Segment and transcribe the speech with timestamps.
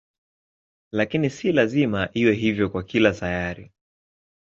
[0.91, 3.71] Lakini si lazima iwe hivyo kwa kila sayari.